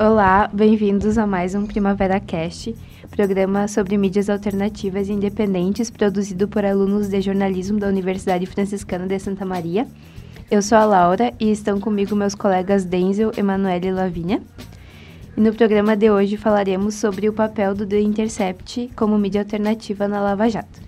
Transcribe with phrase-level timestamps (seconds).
[0.00, 2.74] Olá, bem-vindos a mais um Primavera Cast,
[3.10, 9.18] programa sobre mídias alternativas e independentes produzido por alunos de jornalismo da Universidade Franciscana de
[9.20, 9.86] Santa Maria.
[10.50, 14.42] Eu sou a Laura e estão comigo meus colegas Denzel, Emanuele e Lavínia.
[15.36, 20.08] E no programa de hoje falaremos sobre o papel do The Intercept como mídia alternativa
[20.08, 20.80] na Lava Jato.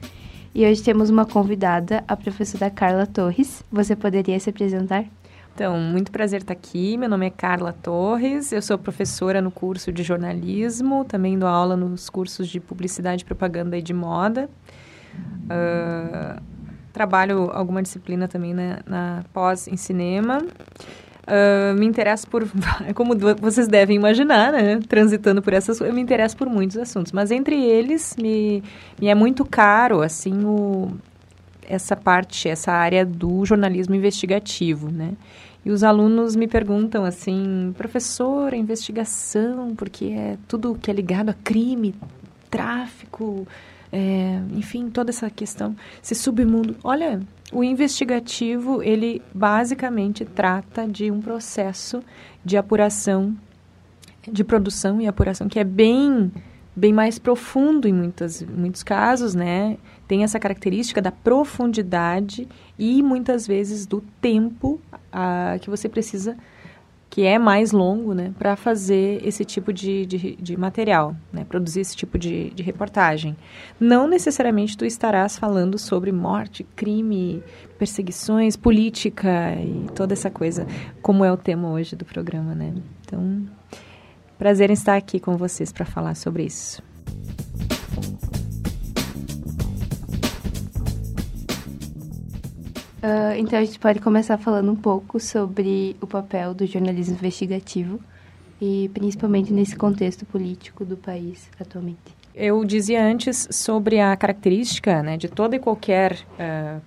[0.53, 3.63] E hoje temos uma convidada, a professora Carla Torres.
[3.71, 5.05] Você poderia se apresentar?
[5.55, 6.97] Então, muito prazer estar aqui.
[6.97, 11.77] Meu nome é Carla Torres, eu sou professora no curso de jornalismo, também dou aula
[11.77, 14.51] nos cursos de publicidade, propaganda e de moda.
[15.45, 16.43] Uh,
[16.93, 20.39] trabalho alguma disciplina também na, na pós em cinema.
[20.39, 22.45] Uh, me interesso por,
[22.93, 24.81] como vocês devem imaginar, né?
[24.89, 28.61] Transitando por essas eu me interesso por muitos assuntos, mas entre eles me,
[29.01, 30.89] me é muito caro, assim, o,
[31.69, 35.15] essa parte, essa área do jornalismo investigativo, né?
[35.65, 41.35] E os alunos me perguntam assim, professor, investigação, porque é tudo que é ligado a
[41.35, 41.95] crime,
[42.51, 43.47] tráfico,
[43.91, 46.77] é, enfim, toda essa questão, esse submundo.
[46.85, 52.03] Olha, o investigativo, ele basicamente trata de um processo
[52.45, 53.35] de apuração,
[54.31, 56.31] de produção e apuração que é bem
[56.77, 59.77] bem mais profundo em muitas, muitos casos, né?
[60.09, 64.81] Tem essa característica da profundidade e muitas vezes do tempo
[65.61, 66.37] que você precisa,
[67.09, 71.79] que é mais longo, né, para fazer esse tipo de, de, de, material, né, produzir
[71.79, 73.37] esse tipo de, de reportagem.
[73.79, 77.41] Não necessariamente tu estarás falando sobre morte, crime,
[77.79, 80.67] perseguições, política e toda essa coisa,
[81.01, 82.75] como é o tema hoje do programa, né?
[83.03, 83.47] Então,
[84.39, 86.83] prazer em estar aqui com vocês para falar sobre isso.
[93.05, 98.01] Uh, então a gente pode começar falando um pouco sobre o papel do jornalismo investigativo
[98.59, 102.17] e principalmente nesse contexto político do país atualmente.
[102.35, 106.81] Eu dizia antes sobre a característica né, de todo e qualquer uh,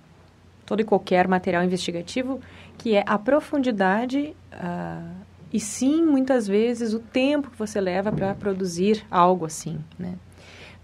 [0.66, 2.40] todo e qualquer material investigativo
[2.76, 8.34] que é a profundidade uh, e sim muitas vezes o tempo que você leva para
[8.34, 10.14] produzir algo assim, né?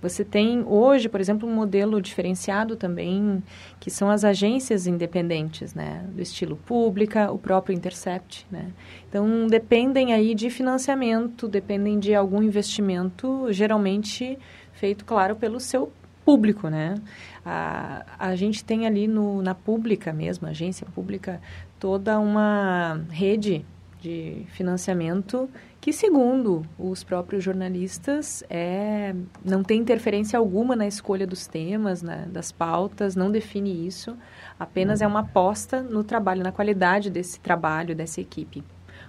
[0.05, 3.43] Você tem hoje, por exemplo, um modelo diferenciado também,
[3.81, 6.05] que são as agências independentes, né?
[6.15, 8.71] Do estilo pública, o próprio Intercept, né?
[9.09, 14.39] Então, dependem aí de financiamento, dependem de algum investimento, geralmente
[14.75, 15.91] feito, claro, pelo seu
[16.23, 16.97] público, né?
[17.43, 21.41] A, a gente tem ali no, na pública mesmo, agência pública,
[21.81, 23.65] toda uma rede
[24.04, 25.48] de financiamento
[25.81, 32.28] que, segundo os próprios jornalistas, é, não tem interferência alguma na escolha dos temas, né,
[32.31, 34.15] das pautas, não define isso,
[34.60, 38.62] apenas é uma aposta no trabalho, na qualidade desse trabalho, dessa equipe.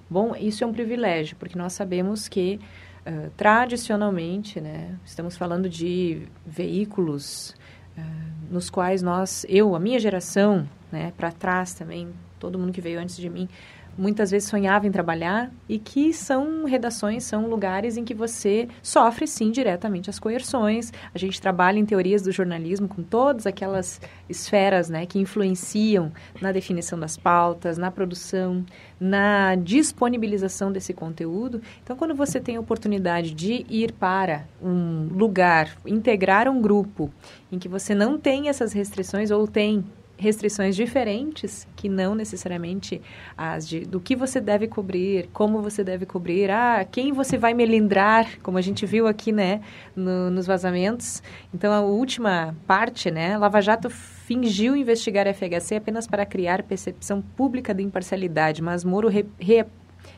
[0.09, 2.57] Bom, isso é um privilégio, porque nós sabemos que,
[3.05, 7.53] uh, tradicionalmente, né, estamos falando de veículos
[7.97, 8.01] uh,
[8.49, 12.99] nos quais nós, eu, a minha geração, né, para trás também, todo mundo que veio
[12.99, 13.49] antes de mim,
[13.97, 19.27] muitas vezes sonhava em trabalhar e que são redações, são lugares em que você sofre
[19.27, 20.91] sim diretamente as coerções.
[21.13, 26.11] A gente trabalha em teorias do jornalismo com todas aquelas esferas, né, que influenciam
[26.41, 28.65] na definição das pautas, na produção,
[28.99, 31.61] na disponibilização desse conteúdo.
[31.83, 37.11] Então, quando você tem a oportunidade de ir para um lugar, integrar um grupo
[37.51, 39.83] em que você não tem essas restrições ou tem
[40.17, 43.01] restrições diferentes que não necessariamente
[43.37, 47.53] as de do que você deve cobrir, como você deve cobrir, ah, quem você vai
[47.53, 49.61] melindrar, como a gente viu aqui, né,
[49.95, 51.21] no, nos vazamentos.
[51.53, 57.21] Então a última parte, né, Lava Jato fingiu investigar a FHC apenas para criar percepção
[57.21, 59.65] pública de imparcialidade, mas Moro re, re,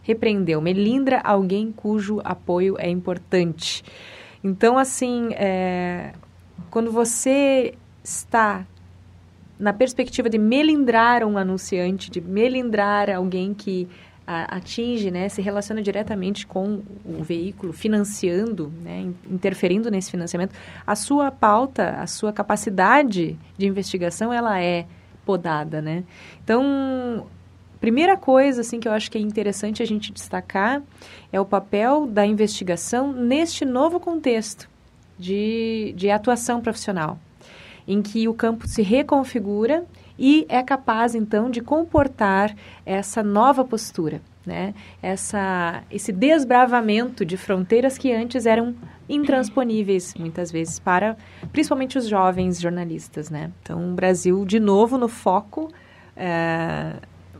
[0.03, 3.83] repreendeu, melindra alguém cujo apoio é importante.
[4.43, 6.13] Então assim, é,
[6.69, 8.65] quando você está
[9.59, 13.87] na perspectiva de melindrar um anunciante, de melindrar alguém que
[14.27, 20.53] a, atinge, né, se relaciona diretamente com o veículo, financiando, né, interferindo nesse financiamento,
[20.85, 24.85] a sua pauta, a sua capacidade de investigação, ela é
[25.25, 26.03] podada, né?
[26.43, 27.27] Então,
[27.79, 30.81] primeira coisa assim que eu acho que é interessante a gente destacar
[31.31, 34.69] é o papel da investigação neste novo contexto
[35.17, 37.19] de, de atuação profissional
[37.87, 39.85] em que o campo se reconfigura
[40.19, 42.55] e é capaz então de comportar
[42.85, 44.73] essa nova postura, né?
[45.01, 48.75] Essa esse desbravamento de fronteiras que antes eram
[49.07, 51.15] intransponíveis muitas vezes para
[51.51, 53.51] principalmente os jovens jornalistas, né?
[53.61, 55.71] Então o Brasil de novo no foco
[56.15, 56.95] é,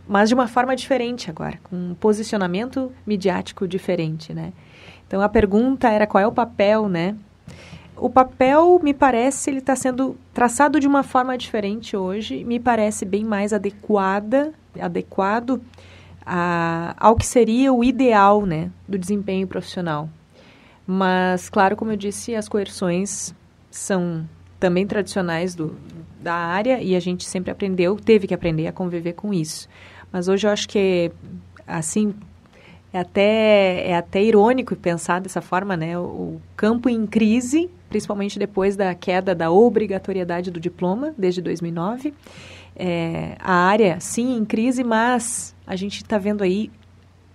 [0.07, 4.53] mas de uma forma diferente agora, com um posicionamento midiático diferente, né?
[5.05, 7.15] Então a pergunta era qual é o papel, né?
[7.97, 13.03] O papel, me parece, ele está sendo traçado de uma forma diferente hoje, me parece
[13.05, 15.59] bem mais adequada, adequado
[16.23, 20.09] a, ao que seria o ideal, né, do desempenho profissional.
[20.85, 23.33] Mas, claro, como eu disse, as coerções
[23.71, 24.27] são
[24.59, 25.75] também tradicionais do,
[26.21, 29.67] da área e a gente sempre aprendeu, teve que aprender a conviver com isso.
[30.11, 31.11] Mas hoje eu acho que,
[31.65, 32.13] assim,
[32.97, 35.97] é até, é até irônico pensar dessa forma, né?
[35.97, 42.13] O, o campo em crise, principalmente depois da queda da obrigatoriedade do diploma, desde 2009.
[42.75, 46.71] É, a área, sim, em crise, mas a gente está vendo aí,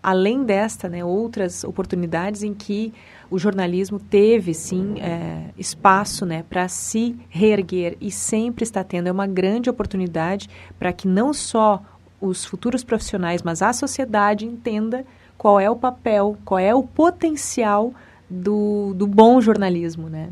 [0.03, 2.93] além desta, né, outras oportunidades em que
[3.31, 9.07] o jornalismo teve, sim, é, espaço né, para se reerguer e sempre está tendo.
[9.09, 10.49] É uma grande oportunidade
[10.79, 11.83] para que não só
[12.21, 15.05] os futuros profissionais, mas a sociedade entenda
[15.37, 17.93] qual é o papel, qual é o potencial
[18.29, 20.31] do, do bom jornalismo, né?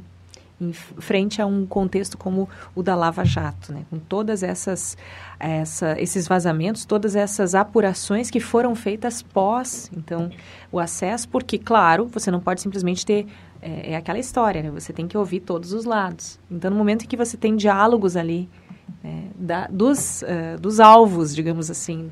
[0.60, 3.82] Em frente a um contexto como o da Lava Jato, né?
[3.88, 4.96] Com todas essas,
[5.38, 10.30] essa, esses vazamentos, todas essas apurações que foram feitas pós, então,
[10.70, 13.26] o acesso, porque, claro, você não pode simplesmente ter
[13.62, 14.70] é, é, aquela história, né?
[14.70, 16.38] Você tem que ouvir todos os lados.
[16.50, 18.48] Então, no momento em que você tem diálogos ali
[19.02, 22.10] né, da, dos, uh, dos alvos, digamos assim,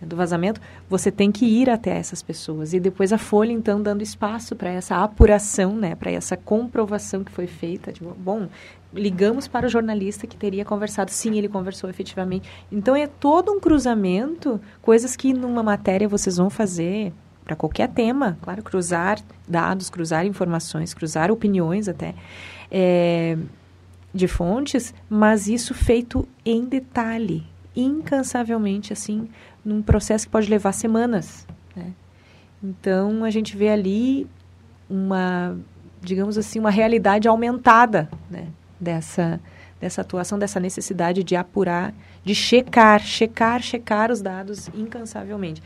[0.00, 2.72] do vazamento, você tem que ir até essas pessoas.
[2.72, 7.32] E depois a Folha, então, dando espaço para essa apuração, né, para essa comprovação que
[7.32, 7.92] foi feita.
[7.92, 8.48] Tipo, bom,
[8.92, 11.10] ligamos para o jornalista que teria conversado.
[11.10, 12.48] Sim, ele conversou efetivamente.
[12.70, 17.12] Então, é todo um cruzamento, coisas que numa matéria vocês vão fazer
[17.44, 18.38] para qualquer tema.
[18.42, 19.18] Claro, cruzar
[19.48, 22.14] dados, cruzar informações, cruzar opiniões até.
[22.70, 23.36] É,
[24.12, 27.44] de fontes, mas isso feito em detalhe,
[27.76, 29.28] incansavelmente, assim,
[29.68, 31.46] num processo que pode levar semanas.
[31.76, 31.92] Né?
[32.62, 34.26] Então, a gente vê ali
[34.88, 35.58] uma,
[36.00, 38.48] digamos assim, uma realidade aumentada né?
[38.80, 39.38] dessa,
[39.78, 41.94] dessa atuação, dessa necessidade de apurar,
[42.24, 45.62] de checar, checar, checar os dados incansavelmente.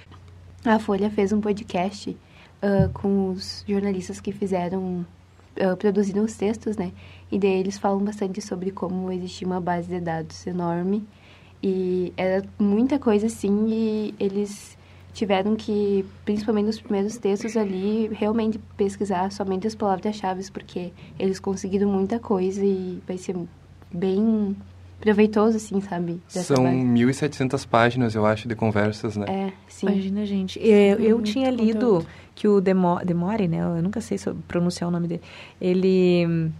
[0.65, 5.07] A Folha fez um podcast uh, com os jornalistas que fizeram,
[5.57, 6.93] uh, produziram os textos, né?
[7.31, 11.07] E daí eles falam bastante sobre como existia uma base de dados enorme
[11.63, 14.77] e era muita coisa assim, e eles
[15.13, 21.89] tiveram que, principalmente nos primeiros textos ali, realmente pesquisar somente as palavras-chave, porque eles conseguiram
[21.89, 23.37] muita coisa e vai ser
[23.93, 24.57] bem
[25.01, 26.21] proveitoso, assim, sabe?
[26.29, 29.27] São 1.700 páginas, eu acho, de conversas, né?
[29.29, 29.87] É, sim.
[29.89, 30.59] Imagina, gente.
[30.61, 32.07] Eu, eu tinha lido conteúdo.
[32.35, 33.59] que o Demo, Demore, né?
[33.59, 34.17] Eu nunca sei
[34.47, 35.23] pronunciar o nome dele.
[35.61, 36.53] Ele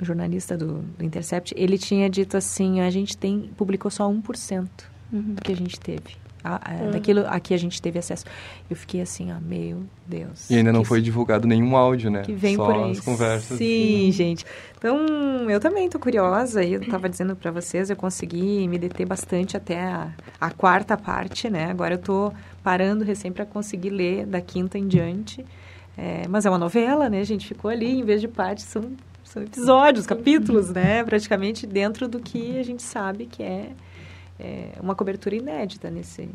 [0.00, 4.68] o jornalista do, do, Intercept, ele tinha dito assim, a gente tem publicou só 1%
[5.12, 5.34] uhum.
[5.34, 6.16] do que a gente teve.
[6.42, 6.90] A, a, uhum.
[6.92, 8.24] Daquilo a que a gente teve acesso.
[8.70, 10.48] Eu fiquei assim, ah, meu Deus.
[10.48, 12.22] E ainda não foi divulgado nenhum áudio, né?
[12.22, 12.90] Que vem Só por aí.
[12.92, 13.58] as conversas.
[13.58, 14.12] Sim, uhum.
[14.12, 14.46] gente.
[14.76, 16.62] Então, eu também tô curiosa.
[16.62, 20.96] E eu estava dizendo para vocês, eu consegui me deter bastante até a, a quarta
[20.96, 21.70] parte, né?
[21.70, 25.44] Agora eu tô parando recém para conseguir ler da quinta em diante.
[25.96, 27.20] É, mas é uma novela, né?
[27.20, 28.92] A gente ficou ali, em vez de parte, são
[29.28, 31.04] são episódios, capítulos, né?
[31.04, 33.72] Praticamente dentro do que a gente sabe que é,
[34.38, 36.28] é uma cobertura inédita nesse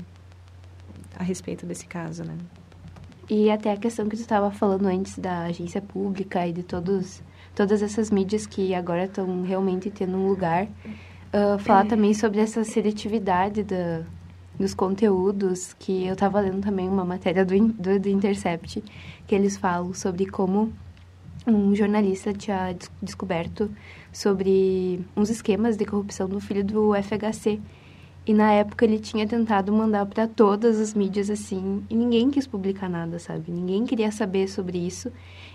[1.18, 2.38] a respeito desse caso, né?
[3.30, 7.22] E até a questão que tu estava falando antes da agência pública e de todos
[7.56, 10.66] todas essas mídias que agora estão realmente tendo um lugar.
[10.66, 14.04] Uh, falar também sobre essa seletividade da,
[14.60, 18.84] dos conteúdos, que eu estava lendo também uma matéria do, do, do Intercept,
[19.26, 20.72] que eles falam sobre como
[21.46, 23.70] um jornalista tinha descoberto
[24.12, 27.60] sobre uns esquemas de corrupção do filho do FHC.
[28.26, 32.48] E na época ele tinha tentado mandar para todas as mídias assim, e ninguém quis
[32.48, 33.52] publicar nada, sabe?
[33.52, 35.12] Ninguém queria saber sobre isso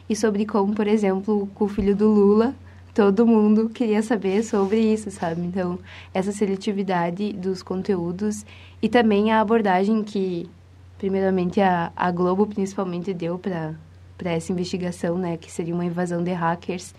[0.09, 2.55] e sobre como, por exemplo, com o filho do Lula,
[2.95, 5.41] todo mundo queria saber sobre isso, sabe?
[5.41, 5.79] Então,
[6.13, 8.45] essa seletividade dos conteúdos
[8.83, 10.51] e também a abordagem que
[10.99, 13.75] primeiramente a, a Globo principalmente deu para
[14.19, 16.93] para essa investigação, né, que seria uma invasão de hackers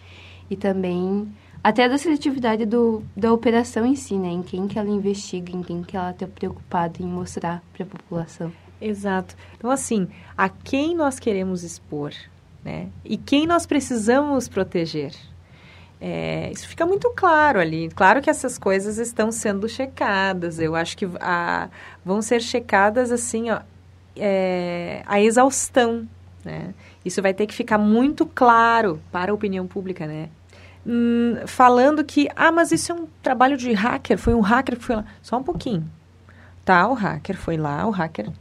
[0.49, 1.27] e também
[1.61, 5.61] até da seletividade do, da operação em si, né, em quem que ela investiga, em
[5.61, 8.51] quem que ela está preocupada em mostrar para a população.
[8.81, 9.35] Exato.
[9.57, 10.07] Então, assim,
[10.37, 12.13] a quem nós queremos expor,
[12.63, 15.13] né, e quem nós precisamos proteger.
[16.01, 17.89] É, isso fica muito claro ali.
[17.89, 20.57] Claro que essas coisas estão sendo checadas.
[20.57, 21.67] Eu acho que a,
[22.05, 23.59] vão ser checadas assim, ó,
[24.15, 26.07] é, a exaustão,
[26.43, 26.73] né?
[27.03, 30.29] Isso vai ter que ficar muito claro para a opinião pública, né?
[30.85, 34.83] Hum, falando que, ah, mas isso é um trabalho de hacker, foi um hacker que
[34.83, 35.05] foi lá.
[35.21, 35.89] Só um pouquinho.
[36.65, 38.31] Tá, o hacker foi lá, o hacker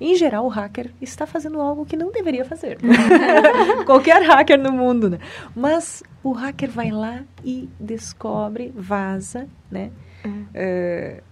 [0.00, 2.78] em geral, o hacker está fazendo algo que não deveria fazer.
[3.84, 5.18] Qualquer hacker no mundo, né?
[5.56, 9.90] Mas o hacker vai lá e descobre, vaza, né?
[10.24, 10.46] Uhum.
[10.54, 11.22] Uh,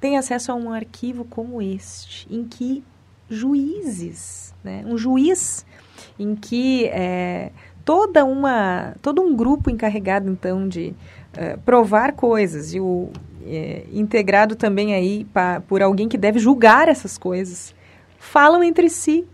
[0.00, 2.84] tem acesso a um arquivo como este, em que
[3.36, 4.84] juízes, né?
[4.86, 5.64] Um juiz
[6.18, 7.50] em que é,
[7.84, 10.94] toda uma, todo um grupo encarregado, então, de
[11.36, 13.10] uh, provar coisas e o
[13.46, 17.74] é, integrado também aí pa, por alguém que deve julgar essas coisas
[18.18, 19.26] falam entre si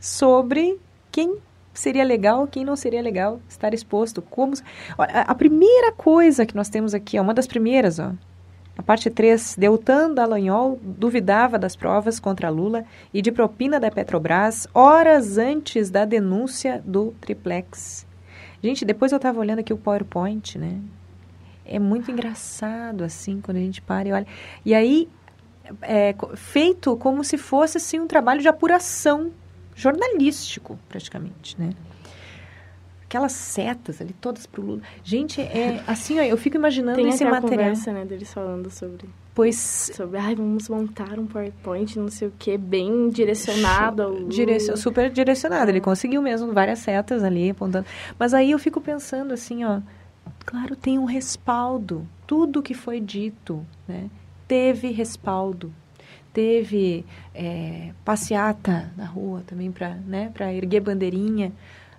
[0.00, 0.78] sobre
[1.10, 1.38] quem
[1.72, 4.20] seria legal, quem não seria legal estar exposto.
[4.20, 4.54] Como
[4.98, 8.12] a primeira coisa que nós temos aqui, ó, uma das primeiras, ó,
[8.76, 14.66] a parte 3, Deltan Dallagnol duvidava das provas contra Lula e de propina da Petrobras
[14.74, 18.04] horas antes da denúncia do triplex.
[18.62, 20.80] Gente, depois eu estava olhando aqui o PowerPoint, né?
[21.64, 24.26] É muito engraçado, assim, quando a gente para e olha.
[24.64, 25.08] E aí,
[25.80, 29.30] é, feito como se fosse assim, um trabalho de apuração
[29.74, 31.70] jornalístico, praticamente, né?
[33.04, 34.82] Aquelas setas ali, todas pro Lula.
[35.02, 37.50] Gente, é assim, ó, eu fico imaginando Tem esse material.
[37.50, 39.08] conversa, né, deles falando sobre...
[39.34, 39.90] Pois...
[39.94, 45.70] Sobre, ai, vamos montar um PowerPoint, não sei o quê, bem direcionado ao super direcionado.
[45.70, 47.86] Ele conseguiu mesmo várias setas ali, apontando.
[48.18, 49.80] Mas aí eu fico pensando assim, ó...
[50.46, 52.06] Claro, tem um respaldo.
[52.26, 54.08] Tudo que foi dito, né?
[54.46, 55.72] teve respaldo,
[56.32, 61.52] teve é, passeata na rua também para né, erguer bandeirinha,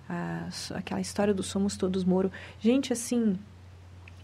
[0.08, 2.30] a, aquela história do Somos Todos Moro.
[2.60, 3.36] Gente, assim,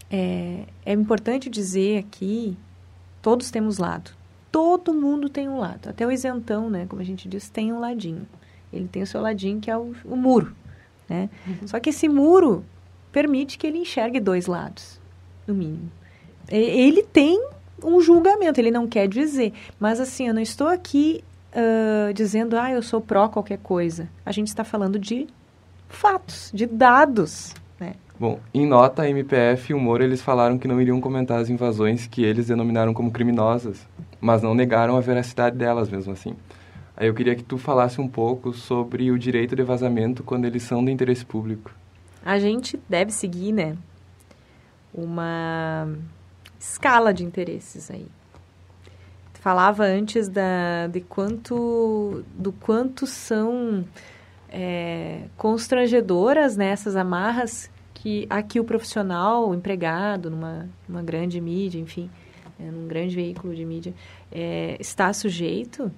[0.09, 2.57] é, é importante dizer aqui,
[3.21, 4.11] todos temos lado.
[4.51, 5.89] Todo mundo tem um lado.
[5.89, 8.27] Até o isentão, né, como a gente diz, tem um ladinho.
[8.71, 10.55] Ele tem o seu ladinho, que é o, o muro.
[11.09, 11.29] Né?
[11.47, 11.67] Uhum.
[11.67, 12.63] Só que esse muro
[13.11, 14.99] permite que ele enxergue dois lados,
[15.47, 15.91] no mínimo.
[16.49, 17.43] Ele tem
[17.83, 19.53] um julgamento, ele não quer dizer.
[19.79, 21.23] Mas assim, eu não estou aqui
[21.53, 24.09] uh, dizendo, ah, eu sou pró qualquer coisa.
[24.25, 25.27] A gente está falando de
[25.93, 27.93] fatos, de dados, né?
[28.19, 31.49] Bom, em nota, a MPF e o Moro, eles falaram que não iriam comentar as
[31.49, 33.87] invasões que eles denominaram como criminosas,
[34.19, 36.35] mas não negaram a veracidade delas mesmo assim.
[36.95, 40.63] Aí eu queria que tu falasse um pouco sobre o direito de vazamento quando eles
[40.63, 41.71] são de interesse público.
[42.23, 43.75] A gente deve seguir, né,
[44.93, 45.87] uma
[46.59, 48.07] escala de interesses aí.
[49.33, 53.83] Falava antes da, de quanto, do quanto são
[54.53, 61.79] é, constrangedoras nessas né, amarras que aqui o profissional, o empregado, numa, numa grande mídia,
[61.79, 62.09] enfim,
[62.59, 63.93] é, num grande veículo de mídia,
[64.31, 65.91] é, está sujeito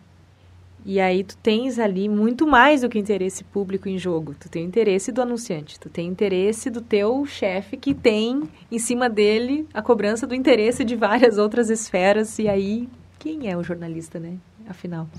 [0.86, 4.36] e aí tu tens ali muito mais do que interesse público em jogo.
[4.40, 9.10] Tu tem interesse do anunciante, tu tem interesse do teu chefe que tem em cima
[9.10, 12.38] dele a cobrança do interesse de várias outras esferas.
[12.38, 14.38] E aí, quem é o jornalista, né?
[14.70, 15.10] Afinal.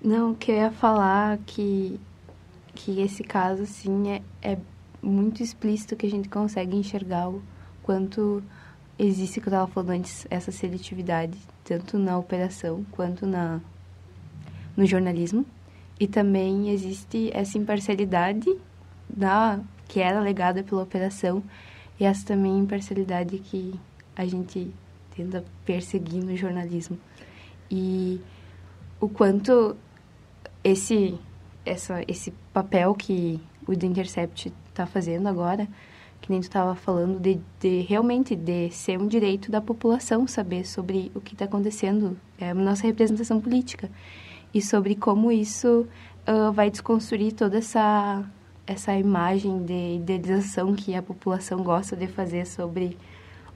[0.00, 1.98] Não, que falar que,
[2.74, 4.58] que esse caso, assim, é, é
[5.02, 7.42] muito explícito que a gente consegue enxergar o
[7.82, 8.42] quanto
[8.98, 13.60] existe, que eu estava falando antes, essa seletividade, tanto na operação quanto na
[14.76, 15.46] no jornalismo.
[15.98, 18.52] E também existe essa imparcialidade
[19.08, 21.42] da que era legada pela operação
[22.00, 23.78] e essa também imparcialidade que
[24.16, 24.72] a gente
[25.14, 26.98] tenta perseguir no jornalismo.
[27.70, 28.20] E
[29.00, 29.76] o quanto
[30.64, 31.18] esse
[31.64, 35.68] essa esse papel que o The Intercept está fazendo agora
[36.24, 40.66] que nem tu estava falando de, de realmente de ser um direito da população saber
[40.66, 43.90] sobre o que está acontecendo é a nossa representação política.
[44.54, 45.86] E sobre como isso
[46.26, 48.24] uh, vai desconstruir toda essa
[48.66, 52.96] essa imagem de idealização que a população gosta de fazer sobre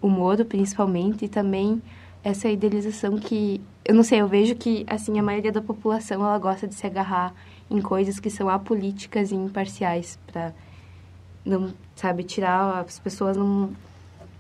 [0.03, 1.81] o Moro, principalmente, e também
[2.23, 6.39] essa idealização que eu não sei, eu vejo que assim a maioria da população ela
[6.39, 7.33] gosta de se agarrar
[7.71, 10.53] em coisas que são apolíticas e imparciais para
[11.45, 13.71] não sabe tirar as pessoas não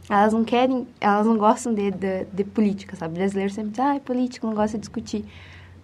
[0.09, 3.97] elas não querem elas não gostam de, de, de política sabe brasileiro sempre diz ah
[3.97, 5.25] é político não gosta de discutir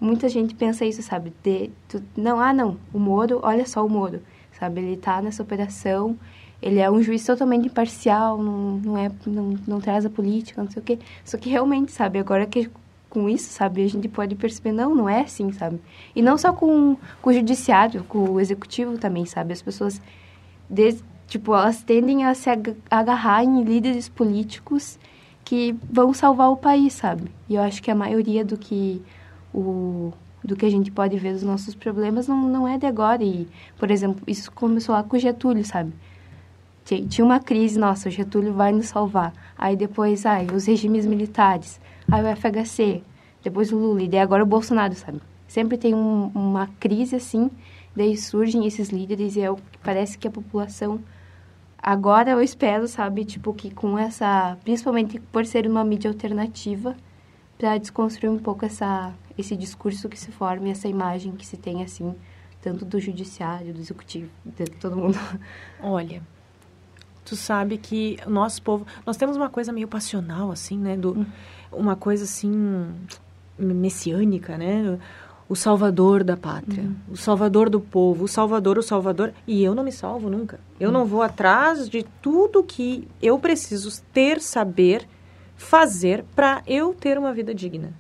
[0.01, 1.33] muita gente pensa isso, sabe?
[1.43, 4.21] De, tu, não, ah, não, o Moro, olha só o Moro,
[4.59, 4.81] sabe?
[4.81, 6.17] Ele tá nessa operação,
[6.61, 10.71] ele é um juiz totalmente imparcial, não, não, é, não, não traz a política, não
[10.71, 10.99] sei o quê.
[11.25, 12.71] Só que realmente, sabe, agora que
[13.15, 15.81] com isso, sabe, a gente pode perceber, não, não é assim, sabe?
[16.15, 19.53] E não só com, com o judiciário, com o executivo também, sabe?
[19.53, 20.03] As pessoas,
[20.69, 22.51] des, tipo, elas tendem a se
[22.91, 24.99] agarrar em líderes políticos
[25.45, 27.31] que vão salvar o país, sabe?
[27.49, 29.01] E eu acho que a maioria do que
[29.55, 33.23] o, do que a gente pode ver dos nossos problemas não, não é de agora.
[33.23, 33.47] E,
[33.79, 35.93] por exemplo, isso começou lá com o Getúlio, sabe?
[36.85, 39.33] Tinha uma crise, nossa, o Getúlio vai nos salvar.
[39.57, 41.81] Aí depois, ai, os regimes militares,
[42.11, 43.03] aí o FHC,
[43.43, 45.21] depois o Lula, e daí agora o Bolsonaro, sabe?
[45.47, 47.51] Sempre tem um, uma crise assim,
[47.95, 51.01] daí surgem esses líderes e é o, parece que a população
[51.79, 56.97] agora eu espero, sabe, tipo que com essa, principalmente por ser uma mídia alternativa,
[57.59, 61.57] para desconstruir um pouco essa esse discurso que se forma e essa imagem que se
[61.57, 62.15] tem assim,
[62.63, 65.19] tanto do judiciário, do executivo, de todo mundo.
[65.83, 66.23] Olha,
[67.25, 71.19] tu sabe que o nosso povo, nós temos uma coisa meio passional assim, né, do
[71.19, 71.27] hum.
[71.73, 72.93] uma coisa assim
[73.59, 74.99] messiânica, né?
[75.47, 76.95] O salvador da pátria, hum.
[77.11, 79.33] o salvador do povo, o salvador, o salvador.
[79.47, 80.59] E eu não me salvo nunca.
[80.81, 80.93] Eu hum.
[80.93, 85.07] não vou atrás de tudo que eu preciso ter, saber,
[85.55, 87.93] fazer para eu ter uma vida digna.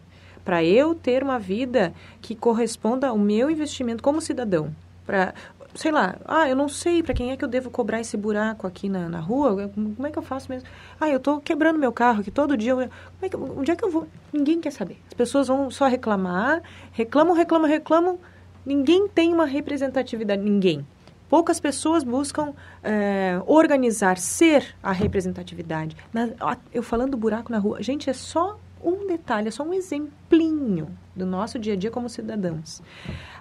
[0.45, 4.75] Para eu ter uma vida que corresponda ao meu investimento como cidadão.
[5.07, 5.35] Para
[5.75, 8.67] sei lá, ah, eu não sei para quem é que eu devo cobrar esse buraco
[8.67, 10.69] aqui na, na rua, como é que eu faço mesmo?
[11.01, 12.89] Ah, eu estou quebrando meu carro aqui todo dia, como
[13.23, 14.07] é que, onde é que eu vou?
[14.33, 14.99] Ninguém quer saber.
[15.09, 16.63] As pessoas vão só reclamar,
[16.93, 18.19] reclamam, reclamam, reclamam,
[18.65, 20.87] ninguém tem uma representatividade, ninguém.
[21.29, 22.53] Poucas pessoas buscam
[22.83, 25.97] é, organizar, ser a representatividade.
[26.13, 26.29] Na,
[26.73, 31.27] eu falando buraco na rua, gente, é só um detalhe, é só um exemplinho do
[31.27, 32.83] nosso dia a dia como cidadãos.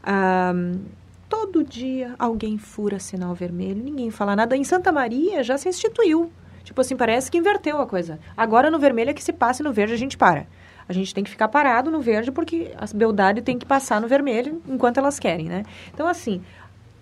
[0.01, 0.53] Ah,
[1.33, 4.55] Todo dia alguém fura sinal vermelho, ninguém fala nada.
[4.55, 6.31] Em Santa Maria já se instituiu.
[6.63, 8.19] Tipo assim, parece que inverteu a coisa.
[8.37, 10.45] Agora no vermelho é que se passa e no verde a gente para.
[10.87, 14.07] A gente tem que ficar parado no verde porque a beldade tem que passar no
[14.07, 15.63] vermelho enquanto elas querem, né?
[15.91, 16.39] Então, assim,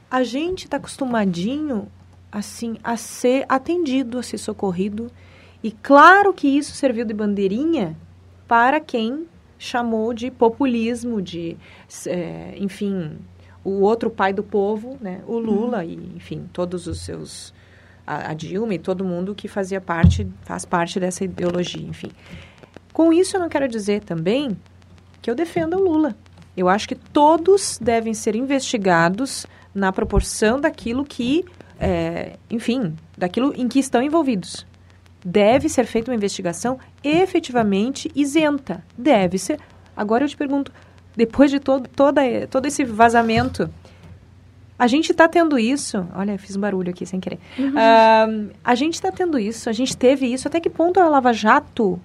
[0.09, 1.91] a gente está acostumadinho,
[2.31, 5.11] assim, a ser atendido, a ser socorrido.
[5.61, 7.97] E claro que isso serviu de bandeirinha
[8.47, 9.27] para quem
[9.59, 11.57] chamou de populismo, de,
[12.07, 13.19] é, enfim,
[13.63, 15.83] o outro pai do povo, né, o Lula uhum.
[15.83, 17.53] e, enfim, todos os seus
[18.05, 22.11] a, a, Dilma e todo mundo que fazia parte, faz parte dessa ideologia, enfim.
[22.91, 24.57] Com isso eu não quero dizer também
[25.21, 26.15] que eu defenda o Lula.
[26.57, 31.45] Eu acho que todos devem ser investigados na proporção daquilo que,
[31.79, 34.65] é, enfim, daquilo em que estão envolvidos.
[35.23, 38.83] Deve ser feita uma investigação efetivamente isenta.
[38.97, 39.59] Deve ser.
[39.95, 40.73] Agora eu te pergunto,
[41.15, 43.69] depois de todo, toda, todo esse vazamento,
[44.81, 46.07] a gente está tendo isso.
[46.15, 47.39] Olha, fiz um barulho aqui sem querer.
[47.57, 47.69] Uhum.
[47.69, 50.47] Uh, a gente está tendo isso, a gente teve isso.
[50.47, 51.99] Até que ponto a Lava Jato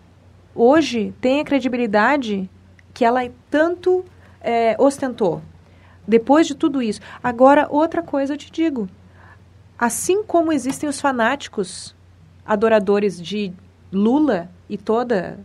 [0.55, 2.51] hoje tem a credibilidade
[2.93, 4.05] que ela tanto
[4.41, 5.41] é, ostentou?
[6.07, 7.01] Depois de tudo isso.
[7.23, 8.89] Agora, outra coisa eu te digo.
[9.79, 11.95] Assim como existem os fanáticos
[12.45, 13.53] adoradores de
[13.93, 15.39] Lula e toda,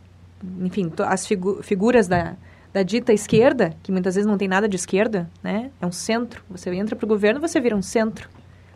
[0.59, 2.35] enfim, as figu figuras da,
[2.73, 5.71] da dita esquerda, que muitas vezes não tem nada de esquerda, né?
[5.81, 6.43] É um centro.
[6.49, 8.29] Você entra para o governo, você vira um centro.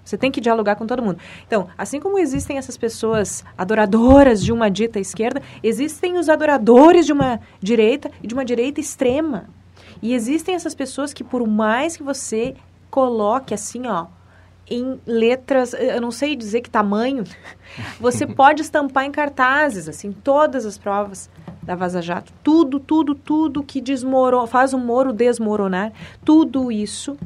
[0.03, 1.17] Você tem que dialogar com todo mundo.
[1.47, 7.13] Então, assim como existem essas pessoas adoradoras de uma dita esquerda, existem os adoradores de
[7.13, 9.49] uma direita e de uma direita extrema.
[10.01, 12.55] E existem essas pessoas que, por mais que você
[12.91, 14.07] coloque assim, ó,
[14.69, 17.23] em letras, eu não sei dizer que tamanho,
[17.99, 21.29] você pode estampar em cartazes, assim, todas as provas
[21.61, 25.91] da Vaza Jato, tudo, tudo, tudo que desmorona, faz o Moro desmoronar,
[26.23, 27.17] tudo isso,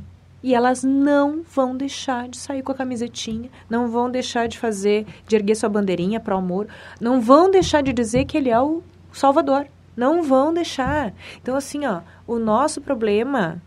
[0.42, 5.06] e elas não vão deixar de sair com a camisetinha, não vão deixar de fazer,
[5.28, 8.60] de erguer sua bandeirinha para o Moro, não vão deixar de dizer que ele é
[8.60, 11.14] o Salvador, não vão deixar.
[11.42, 13.62] Então, assim, ó, o nosso problema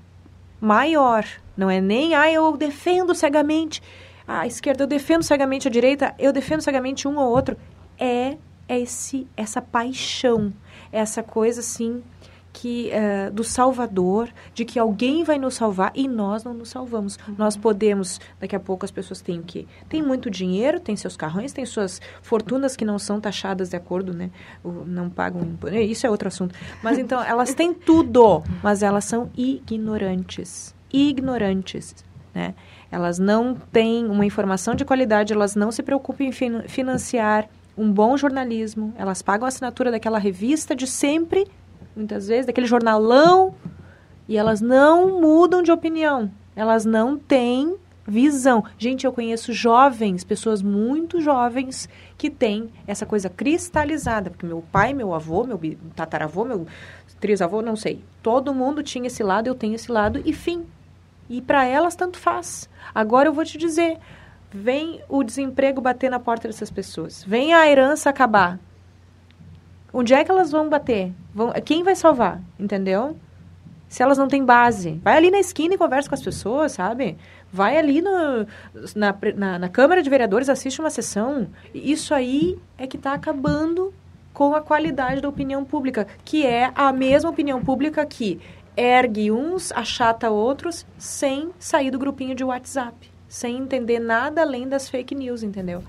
[0.61, 3.83] maior não é nem, ah, eu defendo cegamente
[4.27, 7.57] a esquerda, eu defendo cegamente a direita, eu defendo cegamente um ou outro,
[7.99, 8.37] é
[8.69, 10.53] esse essa paixão
[10.93, 12.03] essa coisa assim
[12.53, 17.19] que uh, do Salvador, de que alguém vai nos salvar e nós não nos salvamos.
[17.27, 17.35] Uhum.
[17.39, 19.65] Nós podemos, daqui a pouco as pessoas têm o quê?
[19.89, 24.13] Tem muito dinheiro, tem seus carrões, tem suas fortunas que não são taxadas de acordo,
[24.13, 24.31] né?
[24.63, 25.75] não pagam imposto.
[25.75, 26.55] Isso é outro assunto.
[26.83, 30.72] Mas então, elas têm tudo, mas elas são ignorantes.
[30.93, 31.95] Ignorantes,
[32.35, 32.55] né?
[32.91, 37.91] Elas não têm uma informação de qualidade, elas não se preocupam em fin financiar um
[37.91, 41.47] bom jornalismo, elas pagam a assinatura daquela revista de sempre,
[41.97, 43.55] muitas vezes, daquele jornalão,
[44.29, 46.31] e elas não mudam de opinião.
[46.55, 47.77] Elas não têm
[48.07, 48.65] visão.
[48.77, 54.93] Gente, eu conheço jovens, pessoas muito jovens, que têm essa coisa cristalizada, porque meu pai,
[54.93, 55.61] meu avô, meu
[55.95, 56.67] tataravô, meu
[57.21, 58.05] trisavô, não sei.
[58.23, 60.67] Todo mundo tinha esse lado, eu tenho esse lado, e fim.
[61.29, 62.69] E para elas, tanto faz.
[62.95, 63.99] Agora eu vou te dizer,
[64.51, 68.59] vem o desemprego bater na porta dessas pessoas, vem a herança acabar.
[69.93, 71.13] Onde é que elas vão bater?
[71.35, 72.41] Vão, quem vai salvar?
[72.59, 73.17] Entendeu?
[73.89, 74.99] Se elas não têm base.
[75.05, 77.19] Vai ali na esquina e conversa com as pessoas, sabe?
[77.53, 78.47] Vai ali no,
[78.97, 81.49] na, na, na Câmara de Vereadores, assiste uma sessão.
[81.75, 83.93] Isso aí é que está acabando
[84.33, 88.41] com a qualidade da opinião pública, que é a mesma opinião pública que
[88.77, 94.89] ergue uns, achata outros, sem sair do grupinho de WhatsApp, sem entender nada além das
[94.89, 95.83] fake news, entendeu?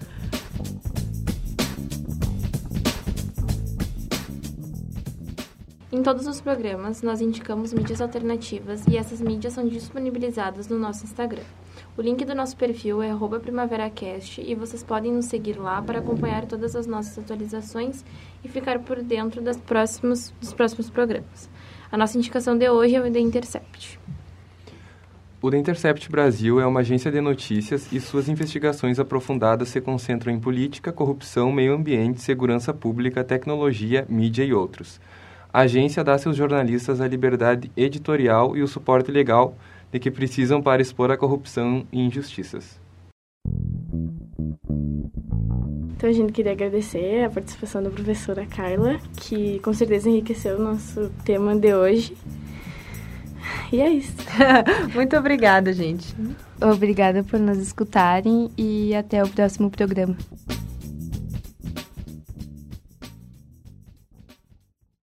[5.94, 11.04] Em todos os programas, nós indicamos mídias alternativas e essas mídias são disponibilizadas no nosso
[11.06, 11.44] Instagram.
[11.96, 16.46] O link do nosso perfil é primaveracast e vocês podem nos seguir lá para acompanhar
[16.46, 18.04] todas as nossas atualizações
[18.44, 21.48] e ficar por dentro das próximos, dos próximos programas.
[21.94, 24.00] A nossa indicação de hoje é o The Intercept.
[25.40, 30.34] O The Intercept Brasil é uma agência de notícias e suas investigações aprofundadas se concentram
[30.34, 35.00] em política, corrupção, meio ambiente, segurança pública, tecnologia, mídia e outros.
[35.54, 39.56] A agência dá a seus jornalistas a liberdade editorial e o suporte legal
[39.92, 42.83] de que precisam para expor a corrupção e injustiças.
[46.04, 50.62] Então a gente queria agradecer a participação da professora Carla, que com certeza enriqueceu o
[50.62, 52.14] nosso tema de hoje.
[53.72, 54.14] E é isso.
[54.94, 56.14] Muito obrigada, gente.
[56.62, 60.18] Obrigada por nos escutarem e até o próximo programa.